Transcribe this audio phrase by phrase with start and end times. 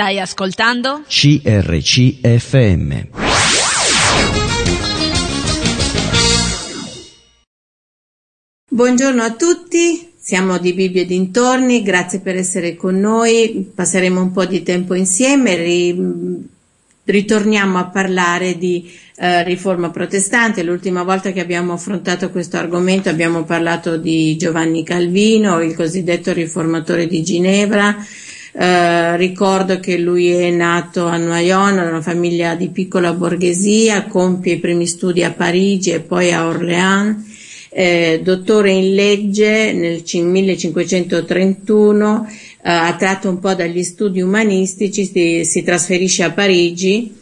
[0.00, 1.02] Stai ascoltando?
[1.06, 3.02] CRCFM.
[8.66, 14.32] Buongiorno a tutti, siamo di Bibbia e dintorni, grazie per essere con noi, passeremo un
[14.32, 16.48] po' di tempo insieme, ri-
[17.04, 20.62] ritorniamo a parlare di eh, riforma protestante.
[20.62, 27.06] L'ultima volta che abbiamo affrontato questo argomento abbiamo parlato di Giovanni Calvino, il cosiddetto riformatore
[27.06, 28.02] di Ginevra.
[28.52, 34.54] Eh, ricordo che lui è nato a Noyon, da una famiglia di piccola borghesia, compie
[34.54, 37.28] i primi studi a Parigi e poi a Orléans.
[37.72, 45.62] Eh, dottore in legge nel 1531, eh, attratto un po' dagli studi umanistici, si, si
[45.62, 47.14] trasferisce a Parigi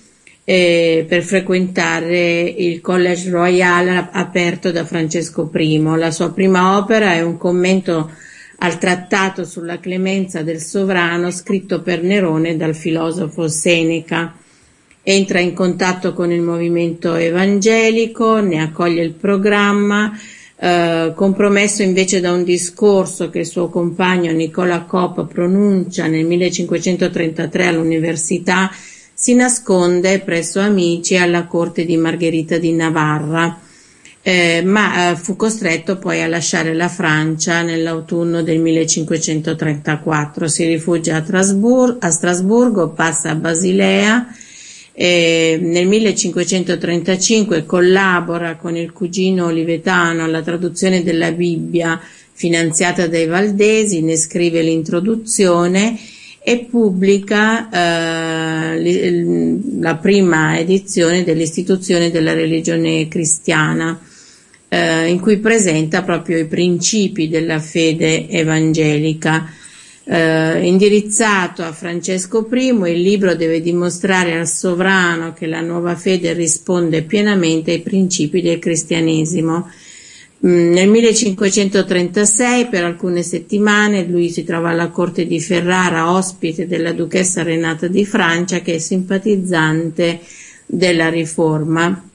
[0.45, 5.83] eh, per frequentare il College Royal aperto da Francesco I.
[5.99, 8.11] La sua prima opera è un commento
[8.59, 14.35] al trattato sulla clemenza del sovrano scritto per Nerone dal filosofo Seneca.
[15.03, 20.13] Entra in contatto con il movimento evangelico, ne accoglie il programma,
[20.61, 27.67] eh, compromesso invece da un discorso che il suo compagno Nicola Coppa pronuncia nel 1533
[27.67, 28.71] all'università
[29.21, 33.59] si nasconde presso amici alla corte di Margherita di Navarra,
[34.29, 40.49] eh, ma eh, fu costretto poi a lasciare la Francia nell'autunno del 1534.
[40.49, 44.27] Si rifugia a, Trasbur- a Strasburgo, passa a Basilea,
[44.93, 51.99] eh, nel 1535 collabora con il cugino olivetano alla traduzione della Bibbia
[52.31, 55.99] finanziata dai Valdesi, ne scrive l'introduzione
[56.41, 63.99] e pubblica eh, la prima edizione dell'istituzione della religione cristiana,
[64.69, 69.53] eh, in cui presenta proprio i principi della fede evangelica.
[70.05, 76.33] Eh, indirizzato a Francesco I, il libro deve dimostrare al sovrano che la nuova fede
[76.33, 79.69] risponde pienamente ai principi del cristianesimo
[80.47, 86.93] Mm, nel 1536 per alcune settimane lui si trova alla corte di Ferrara, ospite della
[86.93, 90.21] duchessa Renata di Francia, che è simpatizzante
[90.65, 92.08] della riforma.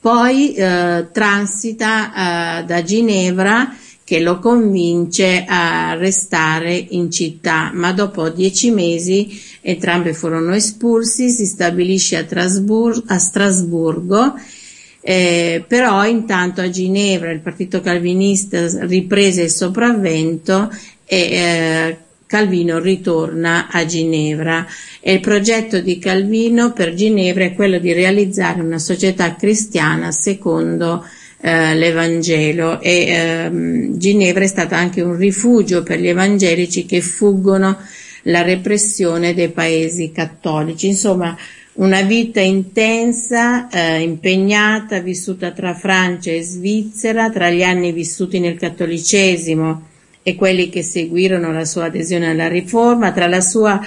[0.00, 8.28] Poi eh, transita eh, da Ginevra che lo convince a restare in città, ma dopo
[8.28, 14.34] dieci mesi entrambi furono espulsi, si stabilisce a, Trasbur- a Strasburgo.
[15.02, 20.70] Eh, però intanto a Ginevra il partito calvinista riprese il sopravvento
[21.04, 21.98] e eh,
[22.30, 24.64] Calvino ritorna a Ginevra
[25.00, 31.04] e il progetto di Calvino per Ginevra è quello di realizzare una società cristiana secondo
[31.40, 37.76] eh, l'Evangelo e ehm, Ginevra è stata anche un rifugio per gli evangelici che fuggono
[38.22, 40.86] la repressione dei paesi cattolici.
[40.86, 41.36] Insomma,
[41.74, 48.56] una vita intensa, eh, impegnata, vissuta tra Francia e Svizzera, tra gli anni vissuti nel
[48.56, 49.88] cattolicesimo
[50.22, 53.80] e quelli che seguirono la sua adesione alla riforma, tra la sua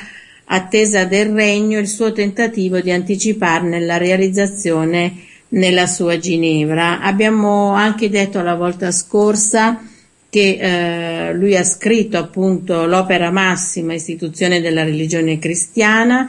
[0.45, 5.13] attesa del regno e il suo tentativo di anticiparne la realizzazione
[5.49, 7.01] nella sua Ginevra.
[7.01, 9.81] Abbiamo anche detto la volta scorsa
[10.29, 16.27] che eh, lui ha scritto appunto l'opera massima istituzione della religione cristiana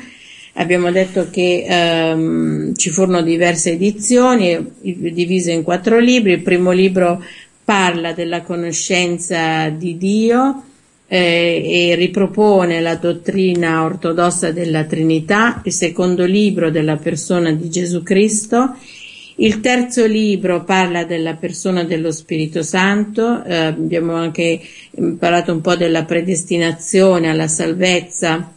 [0.57, 6.33] Abbiamo detto che ehm, ci furono diverse edizioni divise in quattro libri.
[6.33, 7.25] Il primo libro
[7.65, 10.63] parla della conoscenza di Dio
[11.07, 18.03] eh, e ripropone la dottrina ortodossa della Trinità, il secondo libro della persona di Gesù
[18.03, 18.77] Cristo,
[19.37, 24.61] il terzo libro parla della persona dello Spirito Santo, eh, abbiamo anche
[25.19, 28.53] parlato un po' della predestinazione alla salvezza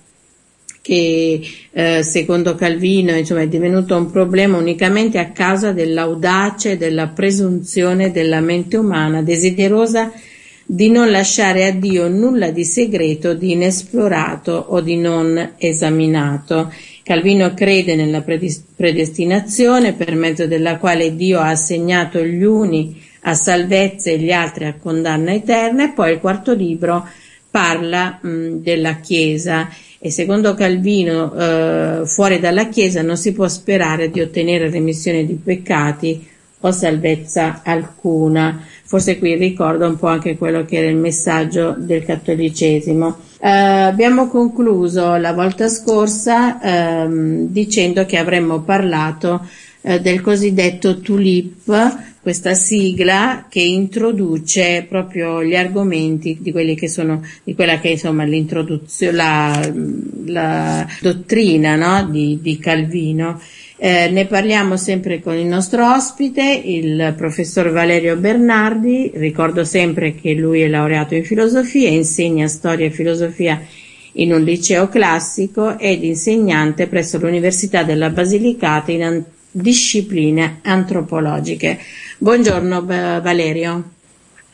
[0.88, 7.08] che eh, secondo Calvino insomma, è divenuto un problema unicamente a causa dell'audace e della
[7.08, 10.14] presunzione della mente umana desiderosa
[10.66, 16.74] di non lasciare a Dio nulla di segreto, di inesplorato o di non esaminato.
[17.04, 24.10] Calvino crede nella predestinazione per mezzo della quale Dio ha assegnato gli uni a salvezza
[24.10, 27.06] e gli altri a condanna eterna e poi il quarto libro
[27.52, 29.68] parla mh, della Chiesa
[30.00, 35.34] e secondo Calvino eh, fuori dalla Chiesa non si può sperare di ottenere remissione di
[35.34, 36.28] peccati
[36.62, 38.64] o salvezza alcuna.
[38.84, 43.18] Forse qui ricorda un po' anche quello che era il messaggio del cattolicesimo.
[43.40, 49.46] Eh, abbiamo concluso la volta scorsa ehm, dicendo che avremmo parlato
[49.82, 51.72] eh, del cosiddetto TULIP,
[52.28, 57.92] questa sigla che introduce proprio gli argomenti di quelli che sono, di quella che è
[57.92, 59.74] insomma l'introduzione, la,
[60.26, 62.10] la dottrina no?
[62.12, 63.40] di, di, Calvino.
[63.78, 70.34] Eh, ne parliamo sempre con il nostro ospite, il professor Valerio Bernardi, ricordo sempre che
[70.34, 73.66] lui è laureato in filosofia, insegna storia e filosofia
[74.16, 79.04] in un liceo classico ed insegnante presso l'Università della Basilicata in
[79.62, 81.80] discipline antropologiche.
[82.20, 83.84] Buongiorno Valerio.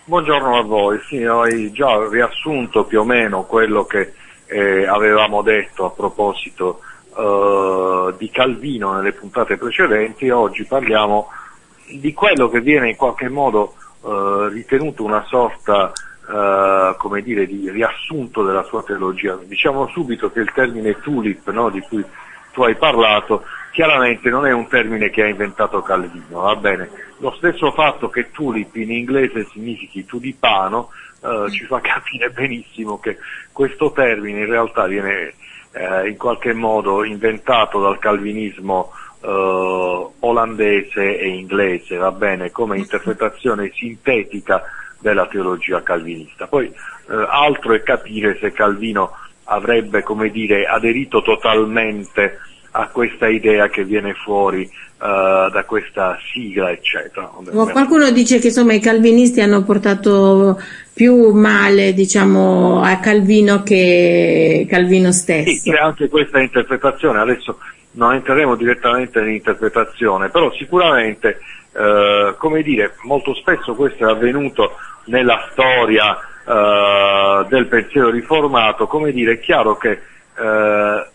[0.06, 4.14] Buongiorno a voi, sì, hai già riassunto più o meno quello che
[4.46, 6.80] eh, avevamo detto a proposito
[7.18, 11.28] eh, di Calvino nelle puntate precedenti, oggi parliamo
[11.88, 15.92] di quello che viene in qualche modo eh, ritenuto una sorta
[16.26, 19.38] Uh, come dire, di riassunto della sua teologia.
[19.44, 22.02] Diciamo subito che il termine tulip, no, di cui
[22.54, 23.44] tu hai parlato,
[23.74, 26.90] chiaramente non è un termine che ha inventato Calvino, va bene?
[27.18, 30.90] Lo stesso fatto che tulip in inglese significhi tulipano
[31.22, 33.18] eh, ci fa capire benissimo che
[33.52, 35.34] questo termine in realtà viene
[35.72, 38.92] eh, in qualche modo inventato dal calvinismo
[39.22, 42.52] eh, olandese e inglese, va bene?
[42.52, 44.62] Come interpretazione sintetica
[45.00, 46.46] della teologia calvinista.
[46.46, 52.40] Poi eh, altro è capire se Calvino avrebbe, come dire, aderito totalmente
[52.76, 57.30] a questa idea che viene fuori uh, da questa sigla, eccetera.
[57.72, 60.60] Qualcuno dice che insomma i calvinisti hanno portato
[60.94, 65.52] più male diciamo, a Calvino che Calvino stesso.
[65.52, 67.60] Sì, c'è anche questa interpretazione, adesso
[67.92, 71.40] non entreremo direttamente nell'interpretazione, però sicuramente,
[71.74, 79.12] eh, come dire, molto spesso questo è avvenuto nella storia eh, del pensiero riformato, come
[79.12, 81.08] dire, è chiaro che eh,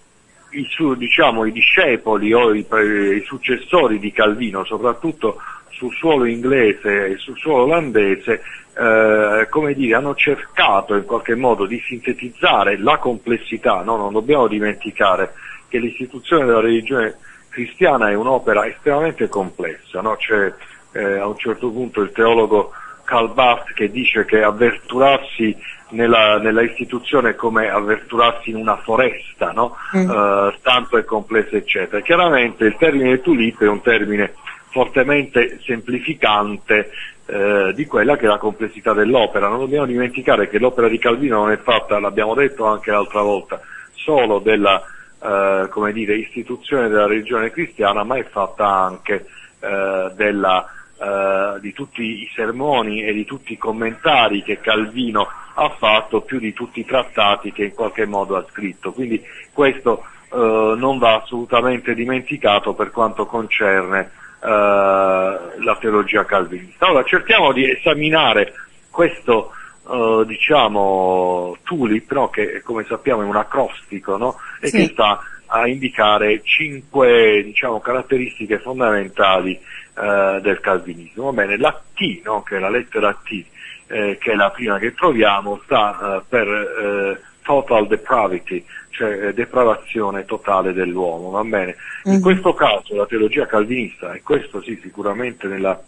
[0.51, 5.41] i, su, diciamo, i discepoli o i, i, successori di Calvino, soprattutto
[5.71, 8.43] sul suolo inglese e sul suolo olandese,
[8.77, 13.97] eh, come dire, hanno cercato in qualche modo di sintetizzare la complessità, no?
[13.97, 15.33] non dobbiamo dimenticare
[15.69, 17.17] che l'istituzione della religione
[17.49, 20.17] cristiana è un'opera estremamente complessa, no?
[20.17, 20.53] c'è
[20.93, 22.73] eh, a un certo punto il teologo
[23.05, 25.57] Karl Barth che dice che avventurarsi
[25.91, 29.77] nella, nella, istituzione come avventurarsi in una foresta, no?
[29.97, 30.09] mm.
[30.09, 32.03] uh, tanto è complesso eccetera.
[32.03, 34.35] Chiaramente il termine tulip è un termine
[34.71, 36.91] fortemente semplificante
[37.27, 39.49] eh, di quella che è la complessità dell'opera.
[39.49, 43.61] Non dobbiamo dimenticare che l'opera di Calvino non è fatta, l'abbiamo detto anche l'altra volta,
[43.93, 44.83] solo della
[45.23, 49.27] eh, dire, istituzione della religione cristiana, ma è fatta anche
[49.61, 50.67] eh, della
[51.01, 55.29] eh, di tutti i sermoni e di tutti i commentari che Calvino
[55.61, 58.93] ha fatto, più di tutti i trattati che in qualche modo ha scritto.
[58.93, 59.21] Quindi
[59.53, 60.37] questo eh,
[60.77, 64.11] non va assolutamente dimenticato per quanto concerne
[64.41, 66.91] eh, la teologia calvinista.
[66.91, 68.53] Ora cerchiamo di esaminare
[68.91, 69.53] questo
[69.89, 72.29] Uh, diciamo tulip no?
[72.29, 74.37] che come sappiamo è un acrostico no?
[74.61, 74.77] e sì.
[74.77, 79.59] che sta a indicare cinque diciamo, caratteristiche fondamentali
[79.99, 81.33] eh, del calvinismo.
[81.33, 83.45] Bene, la T, no, che è la lettera T,
[83.89, 89.35] eh, che è la prima che troviamo, sta eh, per eh, total depravity, cioè eh,
[89.35, 91.77] depravazione totale dell'uomo, va bene?
[92.05, 92.21] In mm-hmm.
[92.21, 95.81] questo caso la teologia calvinista, e questo sì sicuramente nella,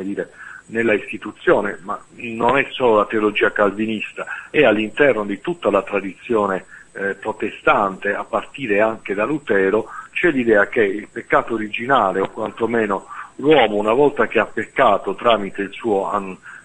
[0.00, 0.30] dire,
[0.66, 6.64] nella istituzione, ma non è solo la teologia calvinista, è all'interno di tutta la tradizione
[6.92, 13.06] eh, protestante, a partire anche da Lutero, c'è l'idea che il peccato originale, o quantomeno
[13.36, 16.10] l'uomo una volta che ha peccato tramite il suo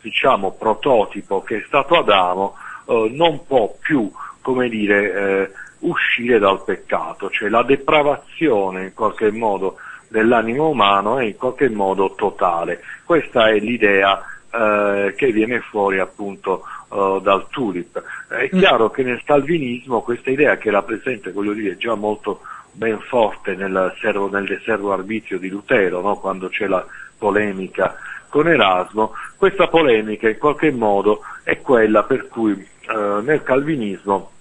[0.03, 2.55] diciamo, prototipo che è stato Adamo,
[2.85, 9.31] eh, non può più come dire, eh, uscire dal peccato, cioè la depravazione in qualche
[9.31, 9.77] modo
[10.09, 12.81] dell'animo umano è in qualche modo totale.
[13.05, 18.03] Questa è l'idea eh, che viene fuori appunto uh, dal tulip.
[18.27, 18.59] È mm.
[18.59, 22.41] chiaro che nel calvinismo questa idea che era presente, voglio dire, già molto
[22.71, 26.17] ben forte nel, servo, nel servo arbitrio di Lutero, no?
[26.17, 26.85] quando c'è la
[27.17, 27.95] polemica
[28.29, 34.31] con Erasmo, questa polemica in qualche modo è quella per cui eh, nel calvinismo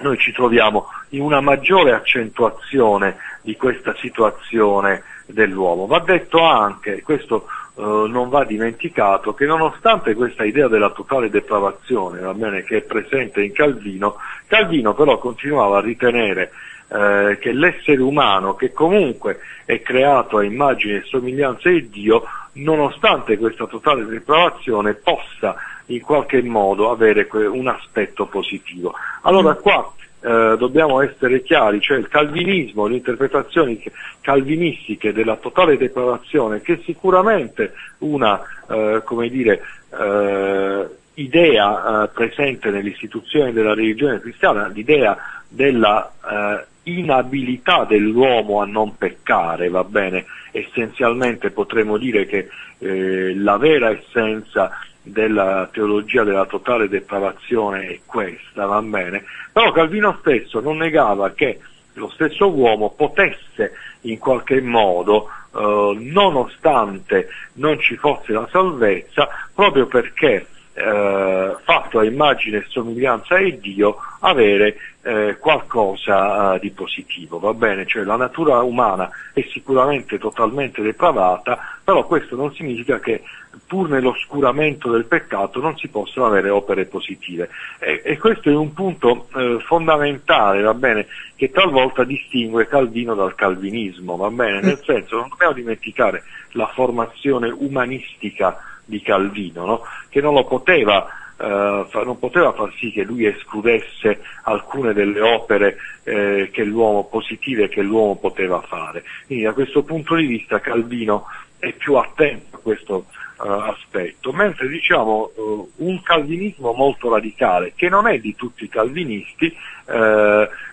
[0.00, 5.86] noi ci troviamo in una maggiore accentuazione di questa situazione dell'uomo.
[5.86, 12.20] Va detto anche, questo eh, non va dimenticato, che nonostante questa idea della totale depravazione,
[12.34, 16.52] bene, che è presente in Calvino, Calvino però continuava a ritenere
[16.86, 22.22] eh, che l'essere umano, che comunque è creato a immagine e somiglianza di Dio,
[22.54, 25.56] nonostante questa totale depravazione possa
[25.86, 28.94] in qualche modo avere un aspetto positivo.
[29.22, 33.82] Allora qua eh, dobbiamo essere chiari, cioè il calvinismo, le interpretazioni
[34.20, 42.90] calvinistiche della totale depravazione, che sicuramente una, eh, come dire, eh, idea eh, presente nelle
[42.90, 45.16] istituzioni della religione cristiana, l'idea
[45.48, 50.24] della eh, inabilità dell'uomo a non peccare, va bene?
[50.50, 54.70] Essenzialmente potremmo dire che eh, la vera essenza
[55.02, 59.24] della teologia della totale depravazione è questa, va bene?
[59.52, 61.58] Però Calvino stesso non negava che
[61.94, 69.86] lo stesso uomo potesse in qualche modo, eh, nonostante non ci fosse la salvezza, proprio
[69.86, 77.38] perché eh, fatto a immagine e somiglianza di Dio, avere eh, qualcosa eh, di positivo,
[77.38, 77.86] va bene?
[77.86, 83.22] Cioè la natura umana è sicuramente totalmente depravata, però questo non significa che
[83.66, 87.48] pur nell'oscuramento del peccato non si possono avere opere positive.
[87.78, 93.34] E, e questo è un punto eh, fondamentale, va bene, che talvolta distingue Calvino dal
[93.34, 94.60] calvinismo, va bene?
[94.60, 99.80] Nel senso, non dobbiamo dimenticare la formazione umanistica di Calvino, no?
[100.08, 101.08] che non lo poteva
[101.42, 106.64] Uh, non poteva far sì che lui escludesse alcune delle opere eh, che
[107.10, 109.02] positive che l'uomo poteva fare.
[109.26, 111.24] Quindi da questo punto di vista Calvino
[111.58, 113.06] è più attento a questo
[113.38, 118.68] uh, aspetto, mentre diciamo uh, un calvinismo molto radicale, che non è di tutti i
[118.68, 119.52] calvinisti,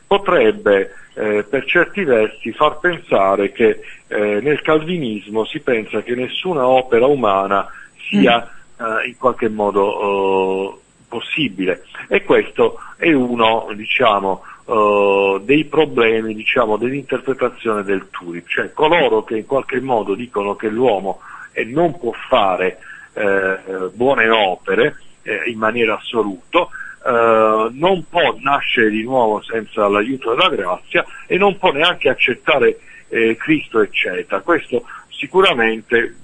[0.05, 7.67] potrebbe per certi versi far pensare che nel calvinismo si pensa che nessuna opera umana
[8.07, 8.47] sia
[8.81, 8.85] mm.
[8.85, 11.83] uh, in qualche modo uh, possibile.
[12.07, 19.37] E questo è uno diciamo, uh, dei problemi diciamo, dell'interpretazione del Turip, cioè coloro che
[19.37, 21.19] in qualche modo dicono che l'uomo
[21.53, 22.79] eh, non può fare
[23.13, 23.57] eh,
[23.93, 26.67] buone opere eh, in maniera assoluta,
[27.01, 32.77] non può nascere di nuovo senza l'aiuto della grazia e non può neanche accettare
[33.09, 34.41] eh, Cristo, eccetera.
[34.41, 36.15] Questo sicuramente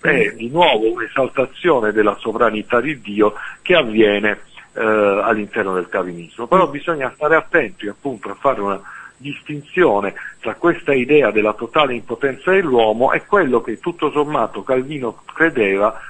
[0.00, 4.40] è di nuovo un'esaltazione della sovranità di Dio che avviene
[4.72, 6.46] eh, all'interno del calvinismo.
[6.46, 6.70] Però mm.
[6.70, 8.80] bisogna stare attenti appunto a fare una
[9.16, 16.00] distinzione tra questa idea della totale impotenza dell'uomo e quello che tutto sommato Calvino credeva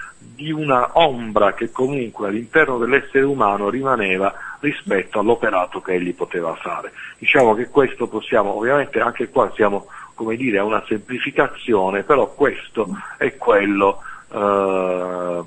[0.41, 6.93] di una ombra che comunque all'interno dell'essere umano rimaneva rispetto all'operato che egli poteva fare.
[7.19, 12.89] Diciamo che questo possiamo, ovviamente anche qua siamo come dire, a una semplificazione, però questo
[13.19, 15.43] è quello eh,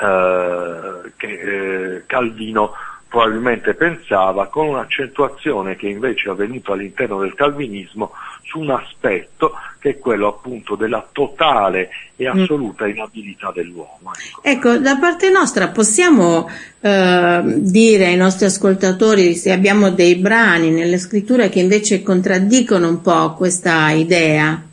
[0.00, 2.72] eh, che eh, Calvino
[3.12, 9.90] probabilmente pensava, con un'accentuazione che invece è avvenuta all'interno del calvinismo su un aspetto che
[9.90, 12.40] è quello appunto della totale e mm.
[12.40, 14.12] assoluta inabilità dell'uomo.
[14.40, 16.48] Ecco, ecco da parte nostra possiamo
[16.80, 23.02] eh, dire ai nostri ascoltatori se abbiamo dei brani nelle scritture che invece contraddicono un
[23.02, 24.70] po' questa idea?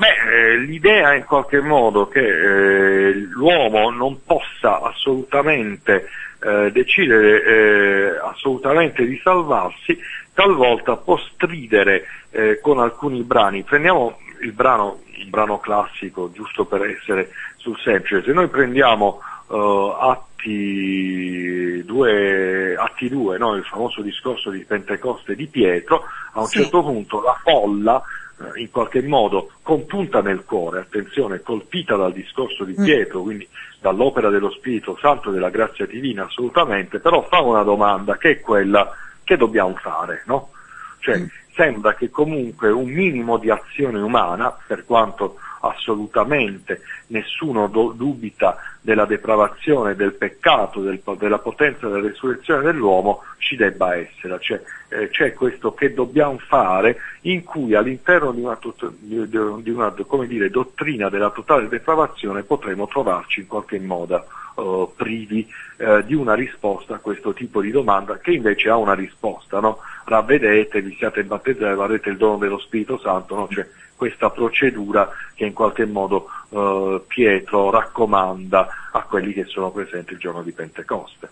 [0.00, 6.06] Beh, eh, l'idea in qualche modo che eh, l'uomo non possa assolutamente
[6.42, 9.98] eh, decidere eh, assolutamente di salvarsi,
[10.32, 13.62] talvolta può stridere eh, con alcuni brani.
[13.62, 18.22] Prendiamo il brano, il brano classico, giusto per essere sul semplice.
[18.22, 23.54] Se noi prendiamo uh, Atti 2, Atti 2 no?
[23.54, 26.60] il famoso discorso di Pentecoste di Pietro, a un sì.
[26.60, 28.02] certo punto la folla
[28.40, 32.84] eh, in qualche modo compunta nel cuore, attenzione, colpita dal discorso di mm.
[32.84, 33.46] Pietro, quindi
[33.80, 38.40] dall'opera dello Spirito Santo e della grazia divina assolutamente, però fa una domanda che è
[38.40, 38.90] quella
[39.22, 40.50] che dobbiamo fare, no?
[40.98, 41.24] Cioè, mm.
[41.54, 49.04] sembra che comunque un minimo di azione umana, per quanto assolutamente nessuno do, dubita della
[49.04, 54.38] depravazione, del peccato, del, della potenza della resurrezione dell'uomo, ci debba essere.
[54.40, 58.58] Cioè, eh, c'è questo che dobbiamo fare in cui all'interno di una,
[59.00, 59.94] di una
[60.26, 64.24] dire, dottrina della totale depravazione potremo trovarci in qualche modo
[64.54, 65.46] uh, privi
[65.78, 69.60] uh, di una risposta a questo tipo di domanda che invece ha una risposta.
[69.60, 69.78] No?
[70.04, 73.48] Ravvedete, vi siate battezzati, avrete il dono dello Spirito Santo, no?
[73.50, 73.66] cioè,
[74.00, 80.18] questa procedura che in qualche modo uh, Pietro raccomanda a quelli che sono presenti il
[80.18, 81.28] giorno di Pentecoste.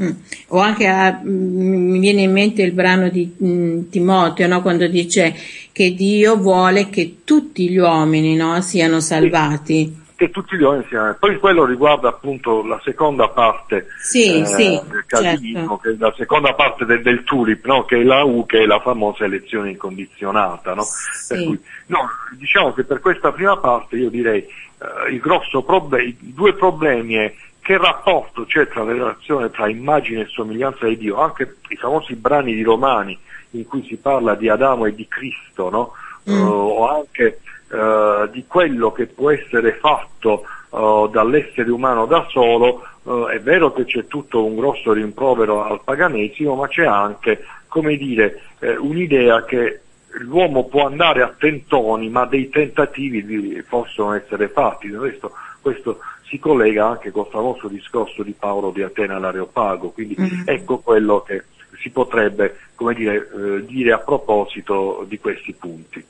[0.00, 0.10] Mm.
[0.48, 4.62] O anche a, mm, mi viene in mente il brano di mm, Timoteo, no?
[4.62, 5.34] quando dice
[5.72, 8.62] che Dio vuole che tutti gli uomini no?
[8.62, 10.04] siano salvati.
[10.16, 11.14] Che tutti gli uomini siano.
[11.18, 15.76] Poi quello riguarda appunto la seconda parte sì, eh, sì, del calvinismo, certo.
[15.76, 17.84] che è la seconda parte del, del tulip, no?
[17.84, 20.74] che è la U, che è la famosa elezione incondizionata.
[20.74, 20.84] No?
[21.28, 21.44] Per Sì.
[21.44, 26.16] cui, no, diciamo che per questa prima parte io direi eh, il grosso proble- i
[26.18, 31.20] due problemi è che rapporto c'è tra la relazione tra immagine e somiglianza di Dio,
[31.20, 33.18] anche i famosi brani di Romani
[33.50, 35.92] in cui si parla di Adamo e di Cristo, no?
[36.30, 36.34] Mm.
[36.34, 42.82] Eh, o anche eh, di quello che può essere fatto eh, dall'essere umano da solo,
[43.04, 47.96] eh, è vero che c'è tutto un grosso rimprovero al paganesimo, ma c'è anche, come
[47.96, 49.80] dire, eh, un'idea che
[50.20, 54.88] l'uomo può andare a tentoni, ma dei tentativi possono essere fatti.
[54.88, 60.16] Del resto, questo si collega anche col famoso discorso di Paolo di Atena all'Areopago, quindi
[60.18, 60.42] Mm.
[60.46, 61.44] ecco quello che
[61.80, 66.04] si potrebbe come dire, eh, dire a proposito di questi punti.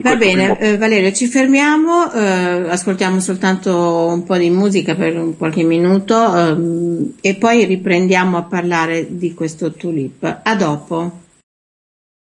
[0.00, 5.16] Va bene, primo- eh, Valerio, ci fermiamo, eh, ascoltiamo soltanto un po' di musica per
[5.16, 10.40] un qualche minuto ehm, e poi riprendiamo a parlare di questo tulip.
[10.42, 11.20] A dopo.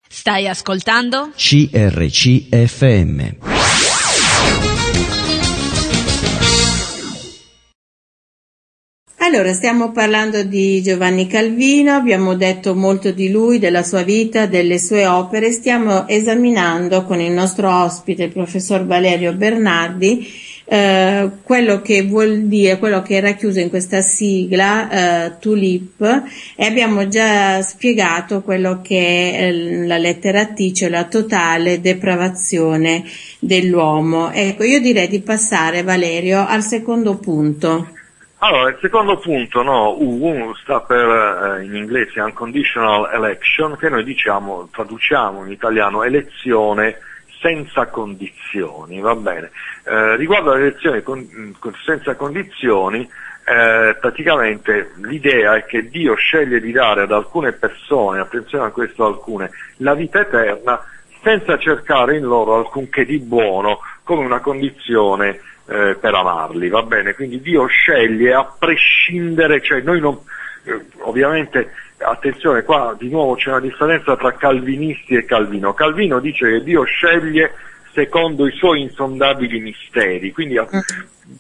[0.08, 1.32] Stai ascoltando?
[1.36, 3.59] CRCFM.
[9.32, 14.80] Allora, stiamo parlando di Giovanni Calvino, abbiamo detto molto di lui, della sua vita, delle
[14.80, 20.28] sue opere, stiamo esaminando con il nostro ospite, il professor Valerio Bernardi,
[20.66, 26.24] eh, quello che vuol dire, quello che è racchiuso in questa sigla eh, Tulip
[26.56, 33.04] e abbiamo già spiegato quello che è la lettera T, cioè la totale depravazione
[33.38, 34.32] dell'uomo.
[34.32, 37.98] Ecco, io direi di passare, Valerio, al secondo punto.
[38.42, 44.06] Allora, il secondo punto, no, U sta per eh, in inglese unconditional election, che noi
[44.06, 47.00] diciamo, traduciamo in italiano elezione
[47.42, 49.52] senza condizioni, va bene.
[49.84, 56.62] Eh, riguardo alle elezioni con- con- senza condizioni, eh, praticamente l'idea è che Dio sceglie
[56.62, 60.82] di dare ad alcune persone, attenzione a questo alcune, la vita eterna
[61.22, 67.14] senza cercare in loro alcunché di buono come una condizione eh, per amarli, va bene?
[67.14, 70.18] Quindi Dio sceglie a prescindere, cioè noi non,
[70.64, 75.74] eh, ovviamente, attenzione, qua di nuovo c'è una differenza tra calvinisti e Calvino.
[75.74, 77.54] Calvino dice che Dio sceglie
[77.94, 80.68] secondo i suoi insondabili misteri, quindi a-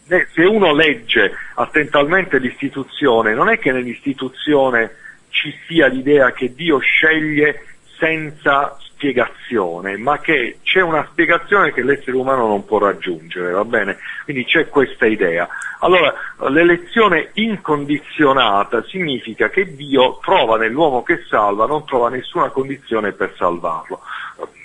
[0.09, 4.91] eh, se uno legge attentamente l'istituzione, non è che nell'istituzione
[5.29, 7.63] ci sia l'idea che Dio sceglie
[7.97, 13.97] senza spiegazione, ma che c'è una spiegazione che l'essere umano non può raggiungere, va bene?
[14.25, 15.47] Quindi c'è questa idea.
[15.79, 16.13] Allora,
[16.49, 24.01] l'elezione incondizionata significa che Dio trova nell'uomo che salva, non trova nessuna condizione per salvarlo.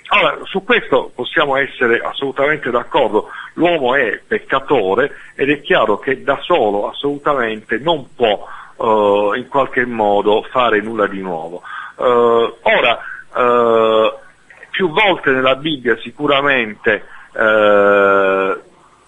[0.07, 6.37] Allora, su questo possiamo essere assolutamente d'accordo, l'uomo è peccatore ed è chiaro che da
[6.41, 8.45] solo assolutamente non può
[8.77, 11.63] eh, in qualche modo fare nulla di nuovo.
[11.97, 12.99] Eh, ora,
[13.35, 14.13] eh,
[14.75, 18.59] più volte nella Bibbia sicuramente eh,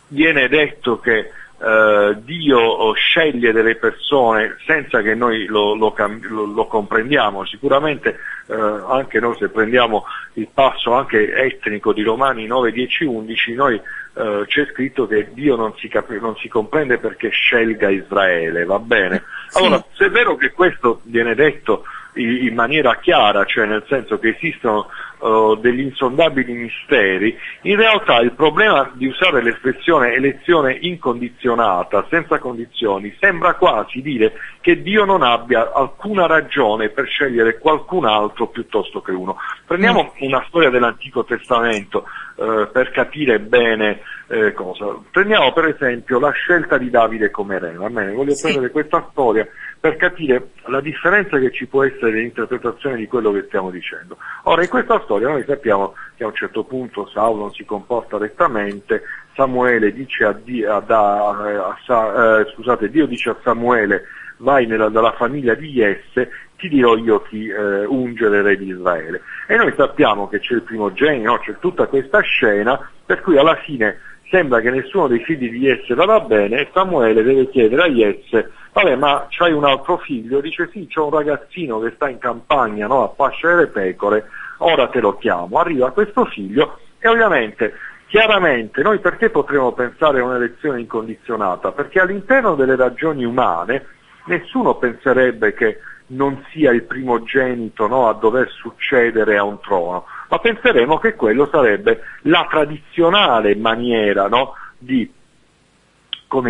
[0.08, 5.94] viene detto che eh, Dio oh, sceglie delle persone senza che noi lo, lo
[6.30, 12.72] lo- comprendiamo, sicuramente eh, anche noi se prendiamo il passo anche etnico di Romani 9,
[12.72, 17.28] 10, 11, noi eh, c'è scritto che Dio non si, capi- non si comprende perché
[17.28, 19.22] scelga Israele, va bene?
[19.52, 24.20] Allora, se è vero che questo viene detto in in maniera chiara, cioè nel senso
[24.20, 24.88] che esistono
[25.20, 33.16] eh, degli insondabili misteri, in realtà il problema di usare l'espressione elezione incondizionata, senza condizioni,
[33.20, 39.12] sembra quasi dire che Dio non abbia alcuna ragione per scegliere qualcun altro piuttosto che
[39.12, 39.38] uno.
[39.66, 44.86] Prendiamo una storia dell'Antico Testamento eh, per capire bene eh, cosa.
[45.10, 48.12] Prendiamo per esempio la scelta di Davide come re, va bene?
[48.12, 48.44] Voglio Sì.
[48.44, 49.48] prendere questa storia
[49.80, 54.18] per capire la differenza che ci può essere nell'interpretazione di quello che stiamo dicendo.
[54.44, 58.18] Ora, in questa storia noi sappiamo che a un certo punto Saulo non si comporta
[58.18, 59.04] rettamente,
[59.36, 64.04] Samuele dice a Dio, a Da- a Sa- eh, scusate, Dio dice a Samuele
[64.40, 69.22] vai nella, dalla famiglia di Jesse, ti dirò io chi eh, ungere re di Israele.
[69.48, 71.38] E noi sappiamo che c'è il primogenito, no?
[71.40, 75.94] c'è tutta questa scena, per cui alla fine sembra che nessuno dei figli di Jesse
[75.94, 80.42] vada bene e Samuele deve chiedere a Jesse, vabbè ma c'hai un altro figlio?
[80.42, 83.04] Dice sì, c'ho un ragazzino che sta in campagna no?
[83.04, 84.26] a pascere le pecore,
[84.58, 85.60] ora te lo chiamo.
[85.60, 87.74] Arriva questo figlio e ovviamente,
[88.08, 91.72] chiaramente, noi perché potremmo pensare a un'elezione incondizionata?
[91.72, 93.86] Perché all'interno delle ragioni umane
[94.26, 100.40] nessuno penserebbe che non sia il primogenito no, a dover succedere a un trono, ma
[100.40, 105.12] penseremo che quello sarebbe la tradizionale maniera no, di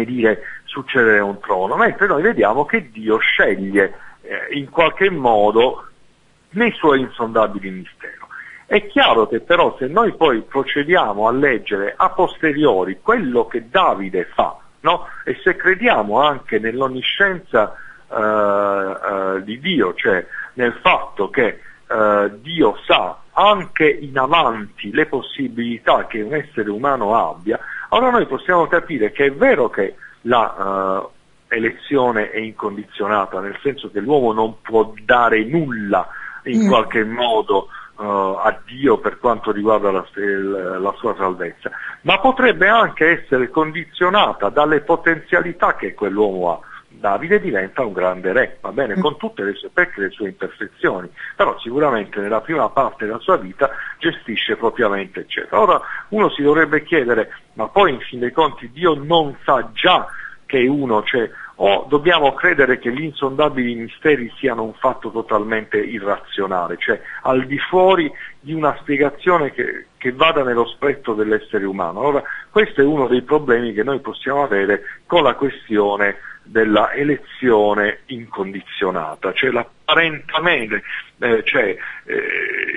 [0.06, 5.87] dire, succedere un trono, mentre noi vediamo che Dio sceglie eh, in qualche modo
[6.58, 8.16] nei suoi insondabili misteri.
[8.66, 14.26] È chiaro che però se noi poi procediamo a leggere a posteriori quello che Davide
[14.34, 15.08] fa, no?
[15.24, 17.74] e se crediamo anche nell'onniscienza
[18.08, 25.06] uh, uh, di Dio, cioè nel fatto che uh, Dio sa anche in avanti le
[25.06, 27.58] possibilità che un essere umano abbia,
[27.90, 31.08] allora noi possiamo capire che è vero che la
[31.48, 36.10] elezione è incondizionata, nel senso che l'uomo non può dare nulla
[36.48, 36.68] in mm.
[36.68, 40.06] qualche modo uh, a Dio per quanto riguarda la,
[40.80, 46.60] la, sua salvezza, ma potrebbe anche essere condizionata dalle potenzialità che quell'uomo ha.
[46.90, 50.30] Davide diventa un grande re, va bene, con tutte le sue pecche e le sue
[50.30, 55.62] imperfezioni, però sicuramente nella prima parte della sua vita gestisce propriamente, eccetera.
[55.62, 60.08] Ora uno si dovrebbe chiedere, ma poi in fin dei conti Dio non sa già
[60.48, 61.30] che uno, cioè
[61.60, 67.58] o dobbiamo credere che gli insondabili misteri siano un fatto totalmente irrazionale, cioè al di
[67.58, 72.02] fuori di una spiegazione che, che vada nello spettro dell'essere umano.
[72.02, 78.00] Allora questo è uno dei problemi che noi possiamo avere con la questione della elezione
[78.06, 80.80] incondizionata, cioè l'apparentamento,
[81.20, 82.16] eh, cioè eh,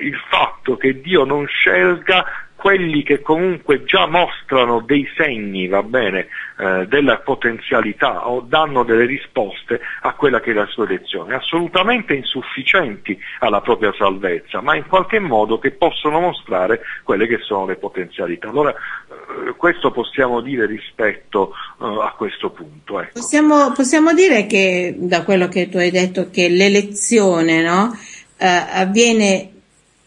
[0.01, 2.25] il fatto che Dio non scelga
[2.61, 6.27] quelli che comunque già mostrano dei segni, va bene,
[6.61, 12.13] eh, della potenzialità o danno delle risposte a quella che è la sua elezione, assolutamente
[12.13, 17.77] insufficienti alla propria salvezza, ma in qualche modo che possono mostrare quelle che sono le
[17.77, 18.49] potenzialità.
[18.49, 23.01] Allora, eh, questo possiamo dire rispetto eh, a questo punto.
[23.01, 23.13] Ecco.
[23.13, 27.97] Possiamo, possiamo, dire che, da quello che tu hai detto, che l'elezione no,
[28.37, 29.49] eh, avviene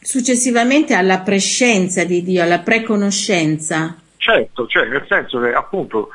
[0.00, 3.96] successivamente alla prescenza di Dio, alla preconoscenza.
[4.18, 6.10] Certo, cioè nel senso che appunto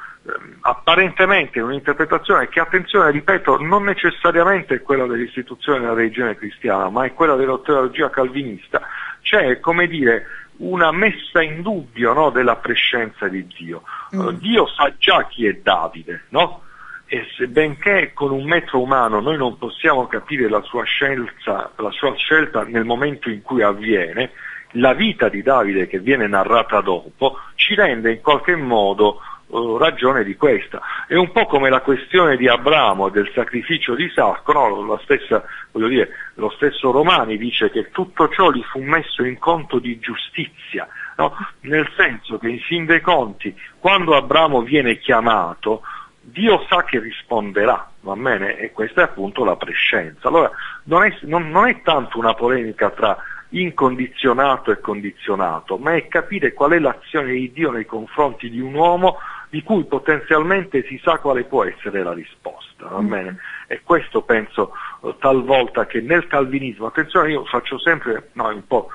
[0.62, 7.14] apparentemente un'interpretazione che, attenzione, ripeto, non necessariamente è quella dell'istituzione della religione cristiana, ma è
[7.14, 8.82] quella della teologia calvinista,
[9.22, 10.26] c'è, come dire,
[10.58, 13.84] una messa in dubbio no, della prescenza di Dio.
[14.16, 14.20] Mm.
[14.20, 16.64] Uh, Dio sa già chi è Davide, no?
[17.12, 21.90] e se benché con un metro umano noi non possiamo capire la sua, scelta, la
[21.90, 24.30] sua scelta nel momento in cui avviene,
[24.74, 30.24] la vita di Davide che viene narrata dopo ci rende in qualche modo uh, ragione
[30.24, 30.82] di questa.
[31.08, 35.00] È un po' come la questione di Abramo e del sacrificio di Isacco, no?
[35.04, 40.00] stessa, dire, lo stesso Romani dice che tutto ciò gli fu messo in conto di
[40.00, 41.36] giustizia, no?
[41.62, 45.82] nel senso che in fin dei conti quando Abramo viene chiamato
[46.22, 48.58] Dio sa che risponderà, va bene?
[48.58, 50.28] E questa è appunto la prescenza.
[50.28, 50.52] Allora
[50.84, 53.18] non è, non, non è tanto una polemica tra
[53.50, 58.74] incondizionato e condizionato, ma è capire qual è l'azione di Dio nei confronti di un
[58.76, 59.18] uomo
[59.50, 63.08] di cui potenzialmente si sa quale può essere la risposta, va mm.
[63.08, 63.38] bene?
[63.68, 68.90] E questo penso eh, talvolta che nel calvinismo, attenzione io faccio sempre, no, un po'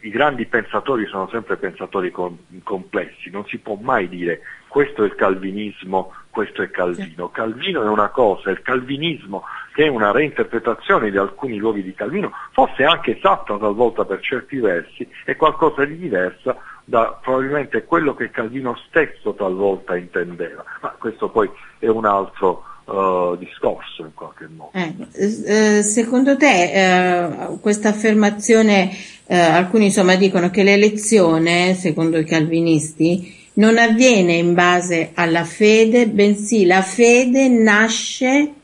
[0.00, 4.40] i grandi pensatori sono sempre pensatori com- complessi, non si può mai dire
[4.72, 7.28] questo è il calvinismo, questo è Calvino.
[7.28, 12.32] Calvino è una cosa, il calvinismo che è una reinterpretazione di alcuni luoghi di Calvino,
[12.52, 18.30] forse anche esatta talvolta per certi versi, è qualcosa di diversa da probabilmente quello che
[18.30, 24.72] Calvino stesso talvolta intendeva, ma questo poi è un altro uh, discorso in qualche modo.
[24.74, 28.90] Eh, eh, secondo te eh, questa affermazione,
[29.26, 36.08] eh, alcuni insomma dicono che l'elezione, secondo i calvinisti, non avviene in base alla fede,
[36.08, 38.54] bensì la fede nasce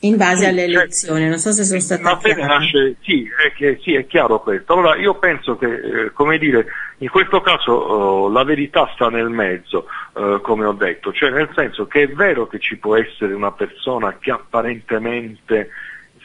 [0.00, 1.28] in base sì, alle cioè, elezioni.
[1.28, 4.72] Non so se sono state La fede nasce, sì è, che, sì, è chiaro questo.
[4.72, 6.66] Allora io penso che, eh, come dire,
[6.98, 11.50] in questo caso oh, la verità sta nel mezzo, eh, come ho detto, cioè nel
[11.54, 15.70] senso che è vero che ci può essere una persona che apparentemente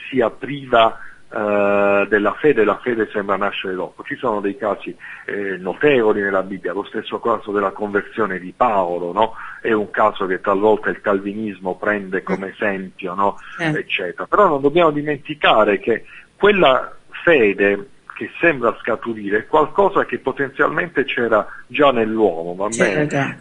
[0.09, 0.99] sia priva
[1.35, 4.03] eh, della fede, la fede sembra nascere dopo.
[4.03, 9.11] Ci sono dei casi eh, notevoli nella Bibbia, lo stesso caso della conversione di Paolo,
[9.11, 9.33] no?
[9.59, 13.37] è un caso che talvolta il calvinismo prende come esempio, no?
[13.59, 13.69] eh.
[13.69, 14.27] eccetera.
[14.27, 21.47] Però non dobbiamo dimenticare che quella fede che sembra scaturire è qualcosa che potenzialmente c'era
[21.65, 23.07] già nell'uomo, va bene?
[23.07, 23.35] C'era già,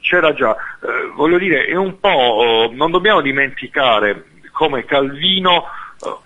[0.00, 0.54] c'era già.
[0.54, 5.64] Eh, voglio dire, è un po', non dobbiamo dimenticare come Calvino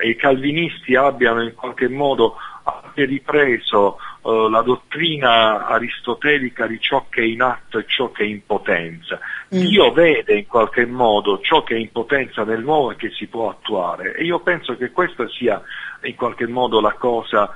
[0.00, 7.20] i calvinisti abbiano in qualche modo anche ripreso uh, la dottrina aristotelica di ciò che
[7.20, 9.20] è in atto e ciò che è in potenza.
[9.54, 9.60] Mm.
[9.60, 13.26] Dio vede in qualche modo ciò che è in potenza nel nuovo e che si
[13.26, 15.62] può attuare e io penso che questa sia
[16.02, 17.52] in qualche modo la cosa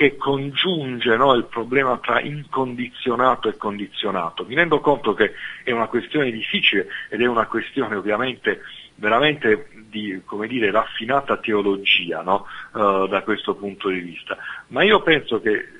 [0.00, 4.46] che congiunge no, il problema tra incondizionato e condizionato.
[4.46, 8.62] Mi rendo conto che è una questione difficile ed è una questione ovviamente
[9.00, 12.46] veramente di come dire, raffinata teologia no?
[12.72, 14.36] uh, da questo punto di vista,
[14.68, 15.78] ma io penso che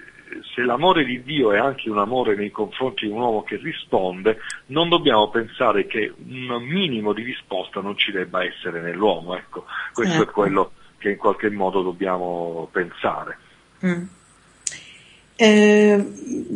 [0.54, 4.38] se l'amore di Dio è anche un amore nei confronti di un uomo che risponde,
[4.66, 9.36] non dobbiamo pensare che un minimo di risposta non ci debba essere nell'uomo.
[9.36, 10.30] Ecco, questo ecco.
[10.30, 13.38] è quello che in qualche modo dobbiamo pensare.
[13.84, 14.04] Mm.
[15.42, 16.04] Eh,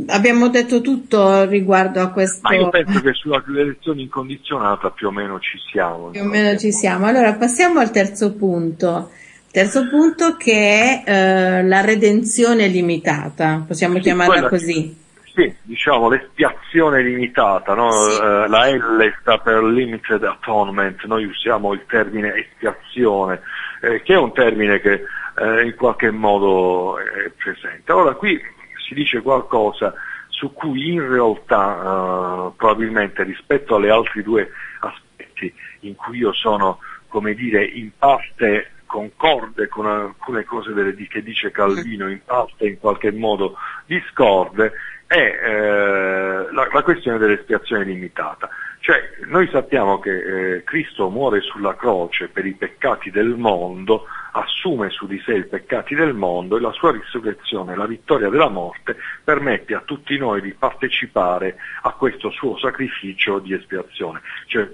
[0.09, 2.47] abbiamo detto tutto riguardo a questo.
[2.47, 6.11] Ma io penso che sulla elezione incondizionata più o meno ci siamo.
[6.11, 7.07] Più o meno ci siamo.
[7.07, 9.11] Allora passiamo al terzo punto.
[9.51, 14.95] Terzo punto che è eh, la redenzione limitata, possiamo sì, chiamarla così.
[15.35, 17.91] Sì, diciamo l'espiazione limitata, no?
[17.91, 18.21] sì.
[18.21, 23.41] eh, la L sta per limited atonement, noi usiamo il termine espiazione,
[23.81, 25.05] eh, che è un termine che
[25.39, 27.91] eh, in qualche modo è presente.
[27.93, 28.39] Ora qui
[28.87, 29.95] si dice qualcosa
[30.29, 36.79] su cui in realtà eh, probabilmente rispetto alle altri due aspetti in cui io sono,
[37.09, 42.79] come dire, in parte concorde con alcune cose delle, che dice Calvino, in parte in
[42.79, 44.73] qualche modo discorde,
[45.07, 48.49] è eh, la, la, questione dell'espiazione limitata.
[48.85, 54.91] Cioè, noi sappiamo che eh, Cristo muore sulla croce per i peccati del mondo, assume
[54.91, 58.99] su di sé i peccati del mondo e la sua risurrezione, la vittoria della morte,
[59.25, 64.21] permette a tutti noi di partecipare a questo suo sacrificio di espiazione.
[64.49, 64.69] Cioè,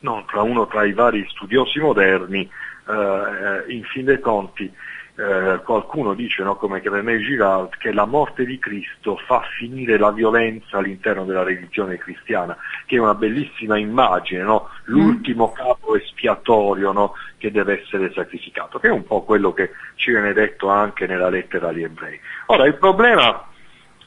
[0.00, 2.48] no, tra uno tra i vari studiosi moderni,
[2.88, 4.72] eh, in fin dei conti,
[5.16, 10.10] eh, qualcuno dice, no, come René Girard, che la morte di Cristo fa finire la
[10.10, 14.70] violenza all'interno della religione cristiana, che è una bellissima immagine, no?
[14.84, 15.54] l'ultimo mm.
[15.54, 17.14] capo espiatorio no?
[17.38, 21.28] che deve essere sacrificato, che è un po' quello che ci viene detto anche nella
[21.28, 22.18] lettera agli ebrei.
[22.46, 23.46] Ora, il problema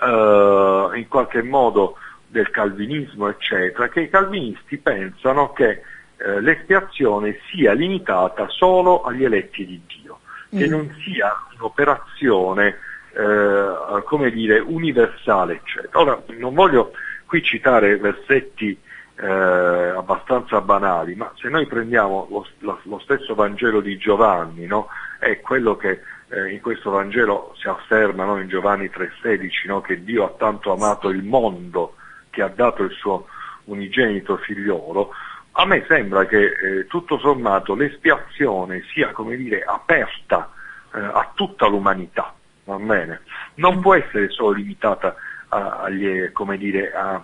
[0.01, 5.81] eh, in qualche modo del calvinismo, eccetera, è che i calvinisti pensano che
[6.17, 10.06] eh, l'espiazione sia limitata solo agli eletti di Dio
[10.49, 10.69] che mm.
[10.69, 12.77] non sia un'operazione
[13.13, 15.99] eh, come dire, universale, eccetera.
[15.99, 16.91] Ora, non voglio
[17.25, 18.77] qui citare versetti
[19.19, 24.87] eh, abbastanza banali, ma se noi prendiamo lo, lo, lo stesso Vangelo di Giovanni, no?
[25.19, 28.39] è quello che eh, in questo Vangelo si afferma no?
[28.39, 29.81] in Giovanni 3,16, no?
[29.81, 31.95] che Dio ha tanto amato il mondo
[32.29, 33.27] che ha dato il suo
[33.65, 35.11] unigenito figliolo,
[35.59, 40.51] a me sembra che eh, tutto sommato l'espiazione sia come dire aperta
[40.93, 42.31] eh, a tutta l'umanità,
[42.65, 43.21] va bene?
[43.55, 45.15] Non può essere solo limitata
[45.49, 47.23] a, agli, dire, a,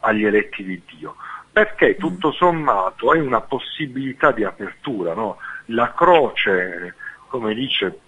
[0.00, 1.16] agli, eletti di Dio,
[1.50, 5.38] perché tutto sommato è una possibilità di apertura, no?
[5.66, 6.94] La croce,
[7.26, 7.98] come dice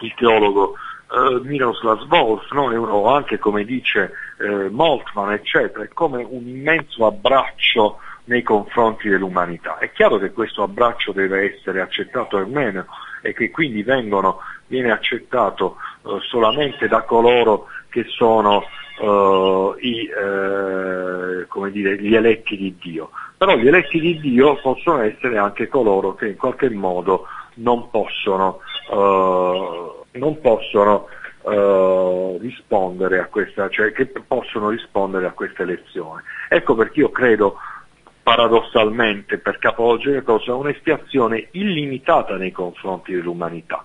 [0.00, 0.76] il teologo
[1.12, 2.70] eh, Miroslav Volf, no?
[2.70, 9.78] o anche come dice eh, Moltmann, eccetera, è come un immenso abbraccio nei confronti dell'umanità.
[9.78, 12.86] È chiaro che questo abbraccio deve essere accettato o meno
[13.22, 18.62] e che quindi vengono, viene accettato eh, solamente da coloro che sono
[19.00, 23.10] eh, i, eh, dire, gli eletti di Dio.
[23.36, 28.60] Però gli eletti di Dio possono essere anche coloro che in qualche modo non possono,
[28.90, 31.06] eh, non possono
[31.42, 36.22] Uh, rispondere a questa, cioè che possono rispondere a questa elezione.
[36.50, 37.56] Ecco perché io credo
[38.30, 43.84] paradossalmente per capovolgere cosa, un'espiazione illimitata nei confronti dell'umanità.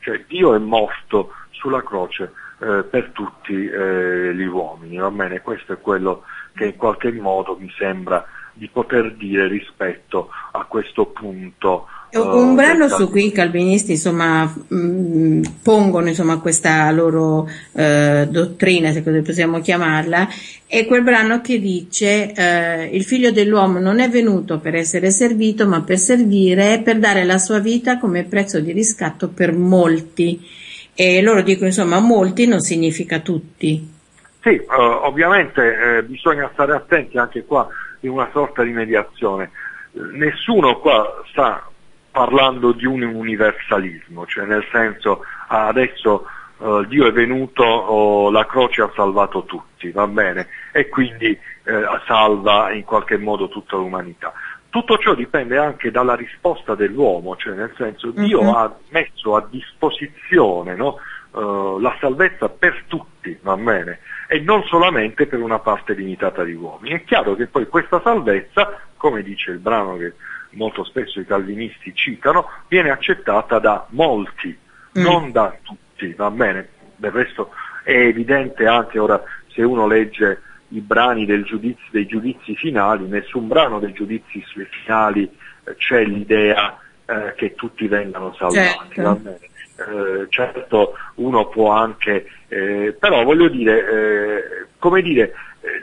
[0.00, 4.98] Cioè, Dio è morto sulla croce eh, per tutti eh, gli uomini?
[5.40, 11.06] Questo è quello che in qualche modo mi sembra di poter dire rispetto a questo
[11.06, 18.26] punto un brano su cui i calvinisti insomma, mh, mm, pongono insomma, questa loro eh,
[18.30, 20.28] dottrina, se così possiamo chiamarla,
[20.66, 25.66] è quel brano che dice eh, il figlio dell'uomo non è venuto per essere servito
[25.66, 30.40] ma per servire e per dare la sua vita come prezzo di riscatto per molti.
[30.94, 33.96] E loro dicono insomma molti non significa tutti.
[34.40, 37.68] Sì, eh, ovviamente eh, bisogna stare attenti anche qua
[38.00, 39.50] in una sorta di mediazione.
[39.92, 41.67] Nessuno qua sta
[42.18, 46.26] parlando di un universalismo, cioè nel senso ah, adesso
[46.56, 51.84] uh, Dio è venuto, oh, la croce ha salvato tutti, va bene, e quindi eh,
[52.06, 54.32] salva in qualche modo tutta l'umanità.
[54.68, 58.52] Tutto ciò dipende anche dalla risposta dell'uomo, cioè nel senso Dio uh-huh.
[58.52, 60.96] ha messo a disposizione no,
[61.30, 66.54] uh, la salvezza per tutti, va bene, e non solamente per una parte limitata di
[66.54, 66.96] uomini.
[66.96, 70.14] È chiaro che poi questa salvezza, come dice il brano che
[70.58, 74.48] molto spesso i calvinisti citano, viene accettata da molti,
[74.98, 75.02] mm.
[75.02, 76.12] non da tutti.
[76.14, 76.68] va bene.
[76.96, 77.52] Del resto
[77.84, 83.78] è evidente anche ora se uno legge i brani giudizio, dei giudizi finali, nessun brano
[83.78, 85.22] dei giudizi finali
[85.64, 88.94] eh, c'è l'idea eh, che tutti vengano salvati.
[88.94, 89.38] Certo.
[89.78, 95.32] Eh, certo uno può anche, eh, però voglio dire, eh, come dire,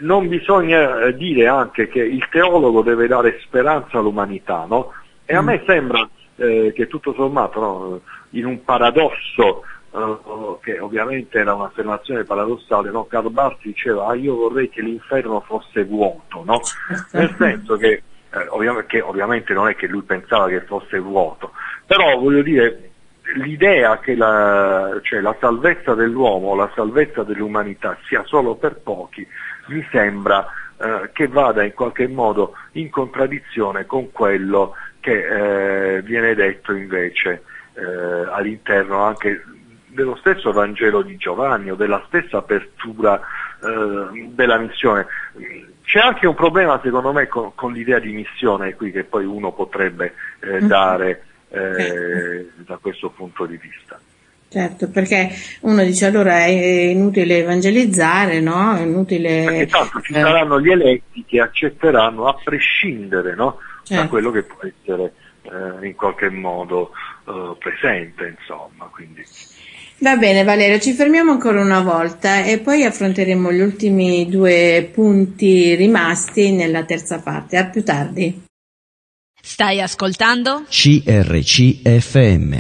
[0.01, 4.93] non bisogna dire anche che il teologo deve dare speranza all'umanità, no?
[5.25, 5.45] E a mm.
[5.45, 12.91] me sembra che tutto sommato no, in un paradosso uh, che ovviamente era un'affermazione paradossale,
[12.91, 13.05] no?
[13.05, 16.59] Karl Barth diceva ah, io vorrei che l'inferno fosse vuoto, no?
[16.61, 17.17] Certo.
[17.17, 21.51] nel senso che, eh, ovviamente, che ovviamente non è che lui pensava che fosse vuoto,
[21.85, 22.89] però voglio dire
[23.35, 29.25] l'idea che la, cioè, la salvezza dell'uomo, la salvezza dell'umanità sia solo per pochi,
[29.67, 30.45] mi sembra
[30.78, 37.43] eh, che vada in qualche modo in contraddizione con quello che eh, viene detto invece
[37.73, 37.84] eh,
[38.32, 39.43] all'interno anche
[39.88, 43.19] dello stesso Vangelo di Giovanni o della stessa apertura
[43.62, 45.08] eh, della missione.
[45.84, 49.51] C'è anche un problema secondo me con, con l'idea di missione qui che poi uno
[49.54, 50.67] potrebbe eh, mm-hmm.
[50.67, 53.99] dare eh, da questo punto di vista.
[54.55, 55.31] Certo, perché
[55.63, 58.73] uno dice allora è inutile evangelizzare, no?
[58.73, 59.43] È inutile...
[59.43, 63.57] Perché tanto ci saranno gli eletti che accetteranno a prescindere no?
[63.83, 64.03] certo.
[64.03, 66.91] da quello che può essere eh, in qualche modo
[67.27, 68.85] eh, presente, insomma.
[68.85, 69.25] Quindi.
[69.97, 75.75] Va bene Valerio, ci fermiamo ancora una volta e poi affronteremo gli ultimi due punti
[75.75, 77.57] rimasti nella terza parte.
[77.57, 78.43] A più tardi.
[79.41, 80.63] Stai ascoltando?
[80.69, 82.53] CRCFM.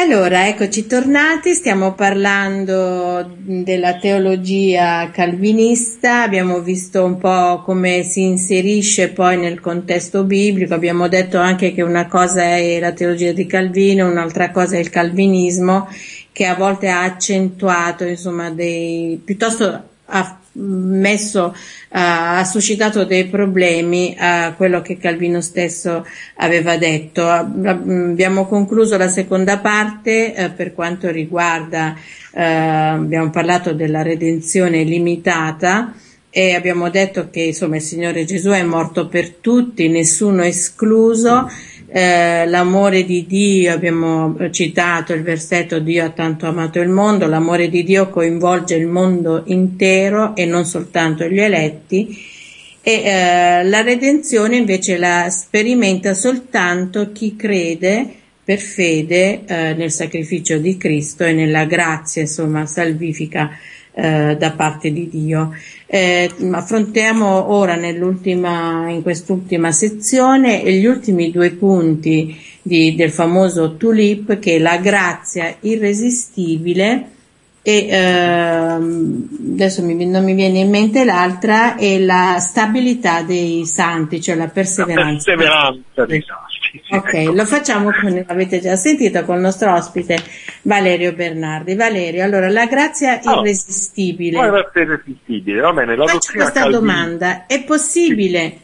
[0.00, 9.08] Allora, eccoci tornati, stiamo parlando della teologia calvinista, abbiamo visto un po' come si inserisce
[9.08, 14.08] poi nel contesto biblico, abbiamo detto anche che una cosa è la teologia di Calvino,
[14.08, 15.88] un'altra cosa è il calvinismo,
[16.30, 21.54] che a volte ha accentuato, insomma, dei, piuttosto ha messo,
[21.90, 26.06] ha suscitato dei problemi a quello che Calvino stesso
[26.36, 27.28] aveva detto.
[27.28, 31.96] Abbiamo concluso la seconda parte eh, per quanto riguarda,
[32.32, 35.94] eh, abbiamo parlato della redenzione limitata
[36.30, 41.50] e abbiamo detto che insomma il Signore Gesù è morto per tutti, nessuno escluso
[41.90, 47.68] eh, l'amore di Dio, abbiamo citato il versetto Dio ha tanto amato il mondo, l'amore
[47.70, 52.36] di Dio coinvolge il mondo intero e non soltanto gli eletti.
[52.82, 58.06] E eh, la redenzione invece la sperimenta soltanto chi crede
[58.44, 63.50] per fede eh, nel sacrificio di Cristo e nella grazia insomma salvifica
[63.98, 65.52] eh, da parte di Dio.
[65.84, 74.56] Eh, affrontiamo ora in quest'ultima sezione gli ultimi due punti di, del famoso tulip che
[74.56, 77.10] è la grazia irresistibile
[77.62, 84.20] e ehm, adesso mi, non mi viene in mente l'altra è la stabilità dei santi,
[84.20, 85.32] cioè la perseveranza.
[85.32, 86.47] La perseveranza dei santi.
[86.90, 90.16] Ok, lo facciamo come avete già sentito con il nostro ospite
[90.62, 91.74] Valerio Bernardi.
[91.74, 94.38] Valerio, allora la grazia oh, irresistibile.
[94.38, 95.96] La grazia irresistibile, va bene.
[95.96, 96.80] La Faccio questa Calvini.
[96.80, 98.58] domanda, è possibile sì.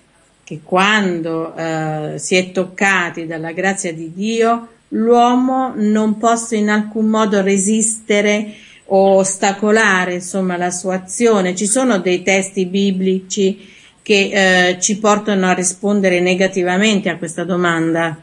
[0.44, 7.06] che quando eh, si è toccati dalla grazia di Dio l'uomo non possa in alcun
[7.06, 8.54] modo resistere
[8.86, 11.54] o ostacolare insomma la sua azione?
[11.54, 13.72] Ci sono dei testi biblici
[14.04, 18.14] che eh, ci portano a rispondere negativamente a questa domanda?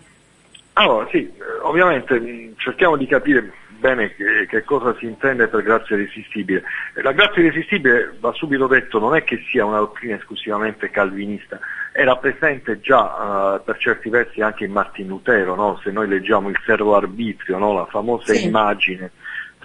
[0.73, 1.27] Allora, sì,
[1.63, 6.61] ovviamente mm, cerchiamo di capire bene che, che, cosa si intende per grazia irresistibile.
[6.93, 11.59] Eh, la grazia irresistibile, va subito detto, non è che sia una dottrina esclusivamente calvinista,
[11.91, 15.79] era presente già uh, per certi versi anche in Martin Lutero, no?
[15.83, 17.73] se noi leggiamo il servo arbitrio, no?
[17.73, 18.45] la famosa sì.
[18.45, 19.11] immagine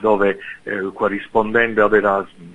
[0.00, 2.54] dove eh, corrispondendo ad Erasmo,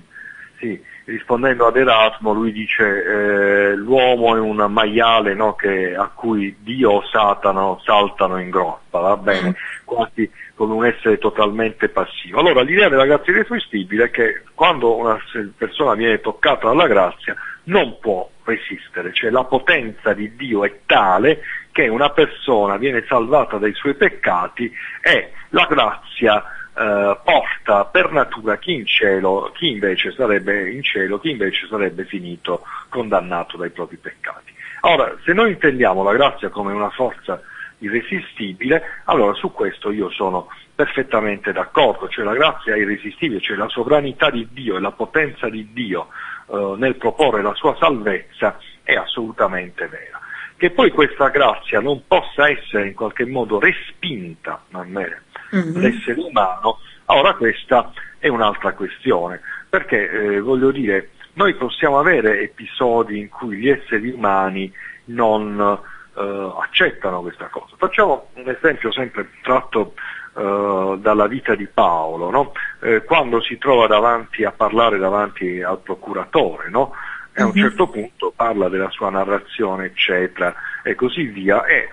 [0.58, 6.56] sì, rispondendo ad Erasmo lui dice eh, l'uomo è un maiale no, che, a cui
[6.60, 9.84] Dio o Satano saltano in groppa, va bene, mm.
[9.84, 12.40] quasi come un essere totalmente passivo.
[12.40, 15.20] Allora l'idea della grazia irresistibile è che quando una
[15.58, 21.42] persona viene toccata dalla grazia non può resistere, cioè la potenza di Dio è tale
[21.72, 24.72] che una persona viene salvata dai suoi peccati
[25.02, 26.44] e la grazia
[26.76, 32.06] eh, porta per natura chi in cielo, chi invece sarebbe in cielo, chi invece sarebbe
[32.06, 34.54] finito condannato dai propri peccati.
[34.82, 37.42] Ora, se noi intendiamo la grazia come una forza
[37.80, 43.70] irresistibile, allora su questo io sono perfettamente d'accordo, cioè la grazia è irresistibile, cioè la
[43.70, 46.08] sovranità di Dio e la potenza di Dio
[46.50, 50.20] eh, nel proporre la sua salvezza è assolutamente vera.
[50.62, 55.24] che poi questa grazia non possa essere in qualche modo respinta a me,
[55.56, 55.78] mm-hmm.
[55.78, 63.20] l'essere umano, ora questa è un'altra questione, perché eh, voglio dire, noi possiamo avere episodi
[63.20, 64.72] in cui gli esseri umani
[65.06, 65.80] non
[66.14, 67.76] eh, accettano questa cosa.
[67.78, 69.94] Facciamo un esempio sempre tratto
[70.36, 72.52] eh, dalla vita di Paolo, no?
[72.82, 76.94] eh, quando si trova davanti a parlare davanti al procuratore, no?
[77.34, 77.62] e a un mhm.
[77.62, 81.90] certo punto parla della sua narrazione, eccetera, e così via, e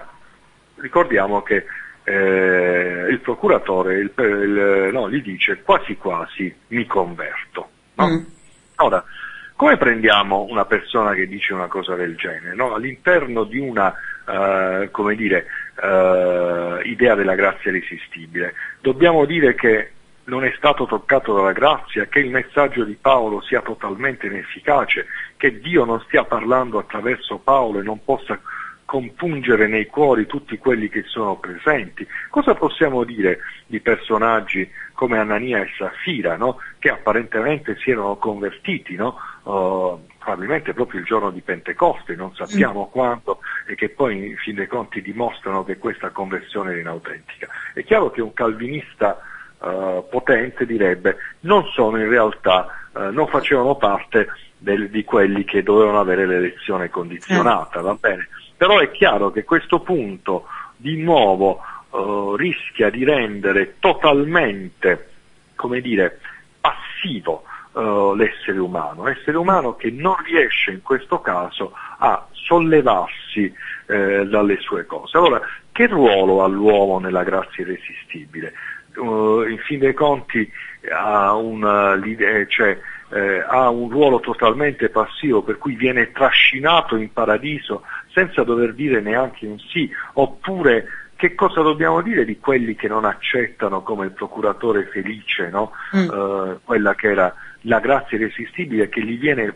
[0.77, 1.65] ricordiamo che
[2.09, 7.69] eh, il procuratore il, il, no, gli dice quasi quasi mi converto.
[7.95, 8.09] No?
[8.09, 8.25] Mm.
[8.77, 9.05] Ora,
[9.55, 12.55] come prendiamo una persona che dice una cosa del genere?
[12.55, 12.75] No?
[12.75, 13.93] All'interno di una
[14.25, 15.47] uh, come dire,
[15.83, 19.91] uh, idea della grazia irresistibile, dobbiamo dire che
[20.25, 25.07] non è stato toccato dalla grazia, che il messaggio di Paolo sia totalmente inefficace,
[25.37, 28.39] che Dio non stia parlando attraverso Paolo e non possa
[28.89, 32.07] compungere nei cuori tutti quelli che sono presenti.
[32.31, 36.57] Cosa possiamo dire di personaggi come Anania e Safira, no?
[36.79, 39.19] che apparentemente si erano convertiti, no?
[39.43, 42.91] uh, probabilmente proprio il giorno di Pentecoste, non sappiamo mm.
[42.91, 47.47] quando, e che poi in fin dei conti dimostrano che questa conversione era inautentica.
[47.75, 49.21] È chiaro che un calvinista
[49.59, 55.63] uh, potente direbbe non sono in realtà, uh, non facevano parte del, di quelli che
[55.63, 58.29] dovevano avere l'elezione condizionata, va bene?
[58.59, 60.47] Però è chiaro che questo punto
[60.77, 65.11] di nuovo uh, rischia di rendere totalmente,
[65.55, 66.19] come dire,
[66.61, 73.55] passivo uh, l'essere umano, essere umano che non riesce in questo caso a sollevarsi
[73.87, 75.17] eh, dalle sue cose.
[75.17, 75.41] Allora,
[75.71, 78.53] che ruolo ha l'uomo nella grazia irresistibile?
[78.97, 80.51] Uh, in fin dei conti
[80.93, 81.97] ha, una,
[82.49, 82.77] cioè,
[83.11, 87.83] eh, ha un ruolo totalmente passivo, per cui viene trascinato in paradiso
[88.19, 93.05] senza dover dire neanche un sì, oppure che cosa dobbiamo dire di quelli che non
[93.05, 95.73] accettano come il procuratore felice, no?
[95.97, 96.11] mm.
[96.11, 99.55] eh, quella che era la grazia irresistibile che gli viene,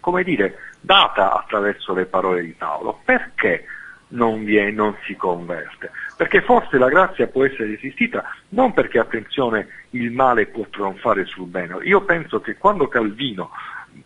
[0.00, 3.00] come dire, data attraverso le parole di Paolo.
[3.04, 3.64] Perché
[4.08, 5.90] non, viene, non si converte?
[6.16, 11.48] Perché forse la grazia può essere resistita non perché, attenzione, il male può trionfare sul
[11.48, 11.78] bene.
[11.82, 13.50] Io penso che quando Calvino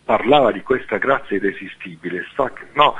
[0.03, 2.25] parlava di questa grazia irresistibile,
[2.73, 2.95] no,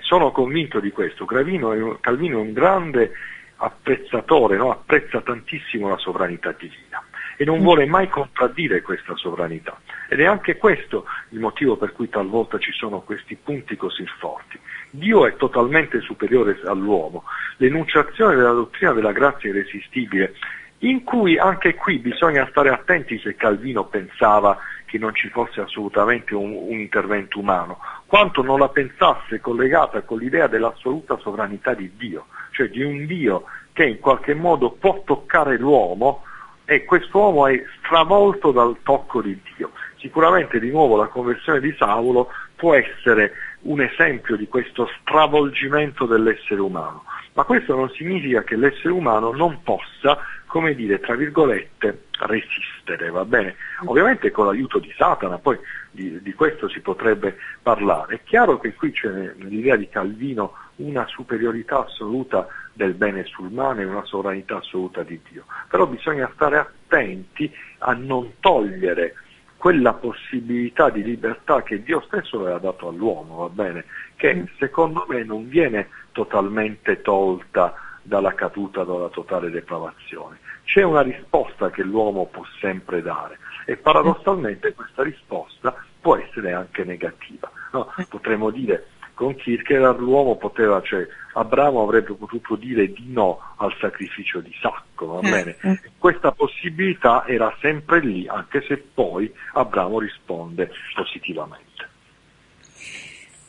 [0.00, 3.12] sono convinto di questo, Calvino è un grande
[3.56, 4.70] apprezzatore, no?
[4.70, 7.02] apprezza tantissimo la sovranità divina
[7.36, 9.78] e non vuole mai contraddire questa sovranità.
[10.08, 14.58] Ed è anche questo il motivo per cui talvolta ci sono questi punti così forti.
[14.90, 17.24] Dio è totalmente superiore all'uomo.
[17.58, 20.34] L'enunciazione della dottrina della grazia irresistibile,
[20.80, 24.58] in cui anche qui bisogna stare attenti se Calvino pensava
[24.96, 30.18] che non ci fosse assolutamente un, un intervento umano, quanto non la pensasse collegata con
[30.18, 35.58] l'idea dell'assoluta sovranità di Dio, cioè di un Dio che in qualche modo può toccare
[35.58, 36.24] l'uomo
[36.64, 39.70] e quest'uomo è stravolto dal tocco di Dio.
[39.98, 43.32] Sicuramente di nuovo la conversione di Saulo può essere
[43.62, 49.60] un esempio di questo stravolgimento dell'essere umano, ma questo non significa che l'essere umano non
[49.62, 50.18] possa,
[50.56, 53.56] come dire, tra virgolette, resistere, va bene?
[53.84, 55.58] Ovviamente con l'aiuto di Satana, poi
[55.90, 58.14] di, di questo si potrebbe parlare.
[58.14, 63.82] È chiaro che qui c'è nell'idea di Calvino una superiorità assoluta del bene sul male
[63.82, 65.44] e una sovranità assoluta di Dio.
[65.68, 69.12] Però bisogna stare attenti a non togliere
[69.58, 73.84] quella possibilità di libertà che Dio stesso aveva dato all'uomo, va bene?
[74.16, 74.44] Che mm.
[74.58, 80.44] secondo me non viene totalmente tolta dalla caduta, dalla totale depravazione.
[80.66, 86.84] C'è una risposta che l'uomo può sempre dare e paradossalmente questa risposta può essere anche
[86.84, 87.50] negativa.
[87.72, 87.92] No?
[88.08, 94.40] Potremmo dire con Kierkegaard l'uomo poteva, cioè Abramo avrebbe potuto dire di no al sacrificio
[94.40, 95.56] di Sacco, va bene?
[95.62, 95.80] Eh, eh.
[95.96, 101.75] Questa possibilità era sempre lì, anche se poi Abramo risponde positivamente.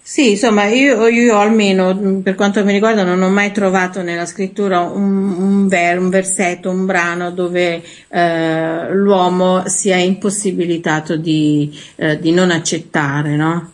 [0.08, 4.80] Sì, insomma, io, io, almeno per quanto mi riguarda non ho mai trovato nella scrittura
[4.80, 12.32] un, un, ver, un versetto, un brano dove eh, l'uomo sia impossibilitato di, eh, di
[12.32, 13.72] non accettare, no?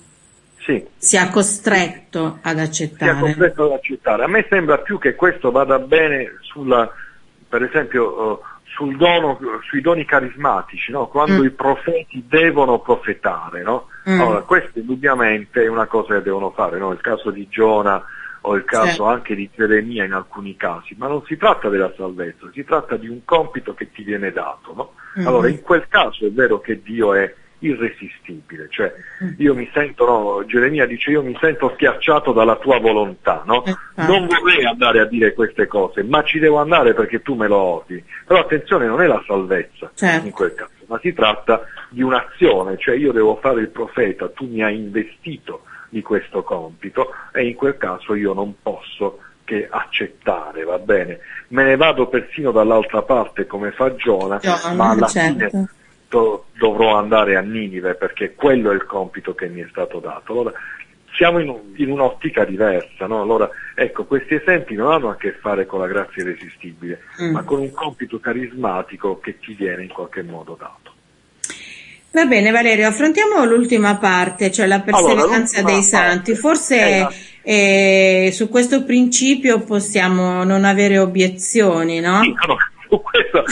[0.58, 0.84] sì.
[0.98, 3.12] sia costretto ad accettare.
[3.12, 4.24] Sia costretto ad accettare.
[4.24, 6.92] A me sembra più che questo vada bene sulla,
[7.48, 8.53] per esempio, sul
[8.96, 11.08] dono, sui doni carismatici, no?
[11.08, 11.46] quando mm.
[11.46, 13.62] i profeti devono profetare.
[13.62, 13.88] No?
[14.10, 14.20] Mm.
[14.20, 16.92] Allora, questo indubbiamente è una cosa che devono fare, no?
[16.92, 18.04] il caso di Giona
[18.42, 19.02] o il caso sì.
[19.02, 23.08] anche di Geremia in alcuni casi, ma non si tratta della salvezza, si tratta di
[23.08, 24.94] un compito che ti viene dato.
[25.20, 25.28] Mm.
[25.28, 27.34] Allora, in quel caso è vero che Dio è
[27.66, 28.94] irresistibile, cioè
[29.38, 33.64] io mi sento, no, Geremia dice io mi sento schiacciato dalla tua volontà, no?
[33.96, 37.58] Non vorrei andare a dire queste cose, ma ci devo andare perché tu me lo
[37.58, 38.04] ordini.
[38.26, 40.26] Però attenzione, non è la salvezza Certo.
[40.26, 44.48] in quel caso, ma si tratta di un'azione, cioè io devo fare il profeta, tu
[44.48, 50.64] mi hai investito di questo compito e in quel caso io non posso che accettare,
[50.64, 51.20] va bene?
[51.50, 55.50] Me ne vado persino dall'altra parte come fa Giona, Giona, ma alla certo.
[55.50, 55.70] fine
[56.14, 60.32] do- dovrò andare a Ninive perché quello è il compito che mi è stato dato.
[60.34, 60.52] Allora,
[61.16, 63.22] siamo in, un- in un'ottica diversa, no?
[63.22, 67.32] Allora, ecco, questi esempi non hanno a che fare con la grazia irresistibile, Mm.
[67.32, 70.92] ma con un compito carismatico che ti viene in qualche modo dato.
[72.12, 76.36] Va bene Valerio, affrontiamo l'ultima parte, cioè la perseveranza l'ultima dei santi.
[76.36, 77.12] Forse la-
[77.42, 82.22] eh, su questo principio possiamo non avere obiezioni, no?
[82.22, 82.56] Sì, no,
[82.94, 83.44] su questo,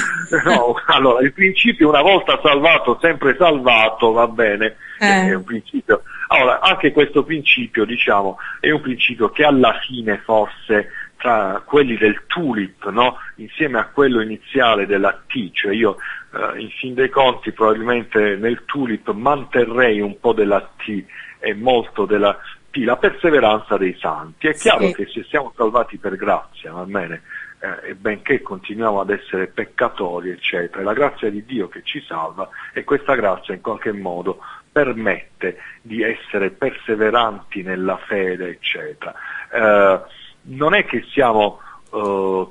[0.45, 5.29] no, allora, il principio una volta salvato, sempre salvato, va bene, Eh.
[5.29, 6.03] è un principio.
[6.27, 12.23] Allora, anche questo principio, diciamo, è un principio che alla fine forse tra quelli del
[12.27, 13.17] tulip, no?
[13.35, 15.97] insieme a quello iniziale della T, cioè io
[16.33, 21.03] eh, in fin dei conti probabilmente nel tulip manterrei un po' della T
[21.39, 22.35] e molto della
[22.71, 24.47] P, la perseveranza dei santi.
[24.47, 24.93] È chiaro Sì.
[24.95, 27.21] che se siamo salvati per grazia, va bene,
[27.61, 32.01] eh, e benché continuiamo ad essere peccatori, eccetera, è la grazia di Dio che ci
[32.01, 34.39] salva e questa grazia in qualche modo
[34.71, 39.13] permette di essere perseveranti nella fede, eccetera.
[39.51, 40.01] Eh,
[40.43, 41.59] non è che siamo
[41.93, 42.47] eh,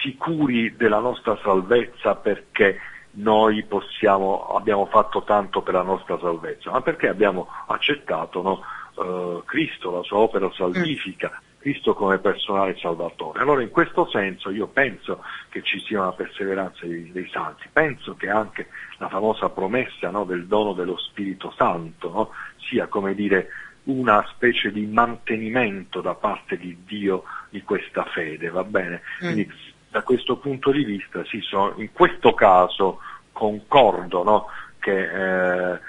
[0.00, 2.80] sicuri della nostra salvezza perché
[3.16, 8.62] noi possiamo, abbiamo fatto tanto per la nostra salvezza, ma perché abbiamo accettato no,
[9.02, 13.40] eh, Cristo, la sua opera salvifica, Cristo come personale salvatore.
[13.40, 18.14] Allora in questo senso io penso che ci sia una perseveranza dei, dei santi, penso
[18.14, 22.30] che anche la famosa promessa no, del dono dello Spirito Santo no,
[22.68, 23.48] sia come dire
[23.84, 29.02] una specie di mantenimento da parte di Dio di questa fede, va bene?
[29.18, 29.50] Quindi
[29.90, 33.00] da questo punto di vista sì, so- in questo caso
[33.32, 34.46] concordo no,
[34.78, 35.80] che eh,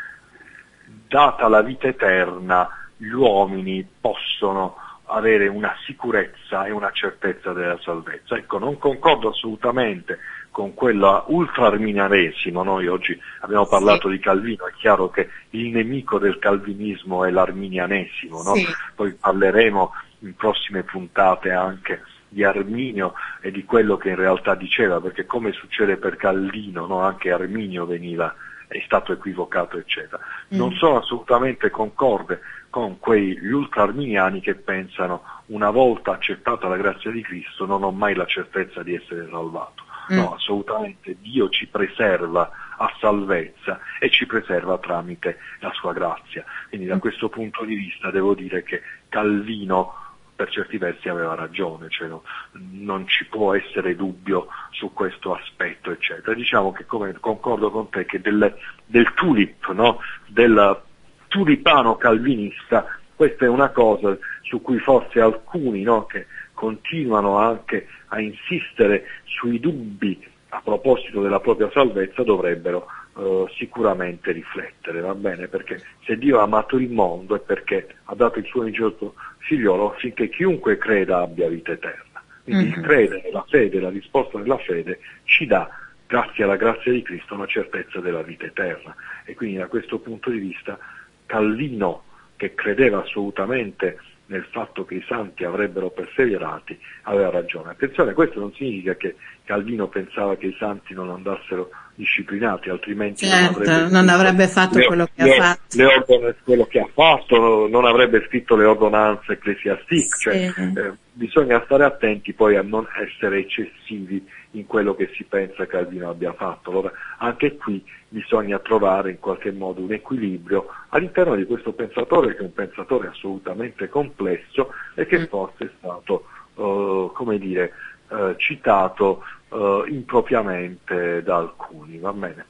[1.08, 4.78] data la vita eterna gli uomini possono
[5.08, 8.36] avere una sicurezza e una certezza della salvezza.
[8.36, 10.20] Ecco, non concordo assolutamente
[10.52, 16.40] con quella ultra-arminianesimo, noi oggi abbiamo parlato di Calvino, è chiaro che il nemico del
[16.40, 18.56] calvinismo è l'arminianesimo, no?
[18.56, 18.66] Sì.
[18.96, 19.92] poi parleremo
[20.22, 25.52] in prossime puntate anche di Arminio e di quello che in realtà diceva, perché come
[25.52, 27.02] succede per Calvino, no?
[27.02, 28.34] anche Arminio veniva,
[28.68, 30.22] è stato equivocato, eccetera.
[30.50, 37.22] Non sono assolutamente concorde con quegli ultra-arminiani che pensano una volta accettata la grazia di
[37.22, 39.84] Cristo non ho mai la certezza di essere salvato.
[40.10, 46.46] No, assolutamente Dio ci preserva a salvezza e ci preserva tramite la sua grazia.
[46.70, 50.07] Quindi da questo punto di vista devo dire che Calvino
[50.38, 55.90] per certi versi aveva ragione, cioè no, non ci può essere dubbio su questo aspetto,
[55.90, 56.36] eccetera.
[56.36, 60.80] Diciamo che come concordo con te che del, del tulip, no, del
[61.28, 62.86] tulipano calvinista,
[63.16, 69.60] questa è una cosa su cui forse alcuni no, che continuano anche a insistere sui
[69.60, 72.86] dubbi a proposito della propria salvezza dovrebbero
[73.18, 75.48] eh, sicuramente riflettere, va bene?
[75.48, 79.94] Perché se Dio ha amato il mondo è perché ha dato il suo unigenito figliolo
[79.94, 82.22] affinché chiunque creda abbia vita eterna.
[82.44, 85.70] Quindi il credere, la fede, la risposta della fede ci dà,
[86.06, 88.96] grazie alla grazia di Cristo, una certezza della vita eterna.
[89.26, 90.78] E quindi da questo punto di vista
[91.26, 92.04] Calvino,
[92.38, 93.98] che credeva assolutamente
[94.28, 97.72] nel fatto che i santi avrebbero perseverati, aveva ragione.
[97.72, 103.60] Attenzione, questo non significa che Calvino pensava che i santi non andassero disciplinati, altrimenti Certo,
[103.60, 105.78] non avrebbe, non avrebbe fatto le- quello che ha le- fatto.
[105.78, 110.62] le ordon- quello che ha fatto, non avrebbe scritto le ordonanze ecclesiastiche, cioè, Sì.
[110.78, 116.10] eh, bisogna stare attenti poi a non essere eccessivi in quello che si pensa Calvino
[116.10, 116.70] abbia fatto.
[116.70, 122.42] Allora anche qui bisogna trovare in qualche modo un equilibrio all'interno di questo pensatore che
[122.42, 126.26] è un pensatore assolutamente complesso e che forse è stato,
[126.56, 127.74] eh, come dire,
[128.10, 131.98] eh, citato eh, impropriamente da alcuni.
[132.00, 132.46] Va bene?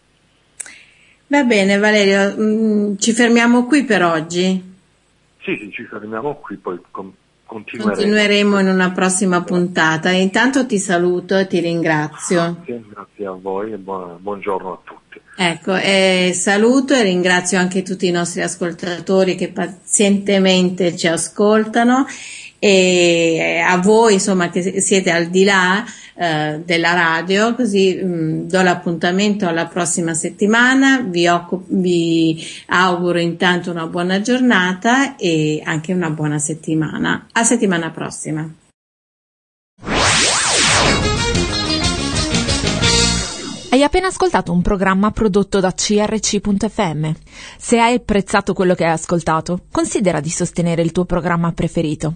[1.28, 4.76] Va bene Valerio, mm, ci fermiamo qui per oggi.
[5.42, 7.14] Sì, sì, ci fermiamo qui, poi con-
[7.46, 7.96] continueremo.
[7.96, 10.10] Continueremo in una prossima puntata.
[10.10, 12.56] Intanto ti saluto e ti ringrazio.
[12.66, 15.20] Grazie, grazie a voi e buona- buongiorno a tutti.
[15.40, 22.08] Ecco, e saluto e ringrazio anche tutti i nostri ascoltatori che pazientemente ci ascoltano
[22.60, 25.86] e a voi insomma che siete al di là
[26.20, 33.20] eh, della radio, così mh, mm, do l'appuntamento alla prossima settimana, vi, occup- vi auguro
[33.20, 37.28] intanto una buona giornata e anche una buona settimana.
[37.34, 38.52] A settimana prossima.
[43.70, 47.12] Hai appena ascoltato un programma prodotto da crc.fm.
[47.60, 52.16] Se hai apprezzato quello che hai ascoltato, considera di sostenere il tuo programma preferito.